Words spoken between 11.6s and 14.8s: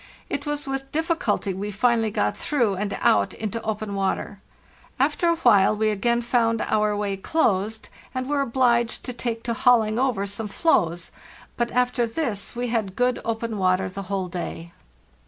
after this we had good open water the whole day.